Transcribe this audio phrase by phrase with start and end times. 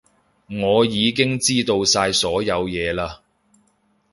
[0.49, 3.19] 我已經知道晒所有嘢嘞